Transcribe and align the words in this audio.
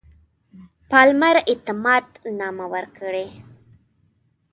پالمر 0.89 1.35
اعتماد 1.49 2.05
نامه 2.39 2.65
ورکړي. 2.73 3.27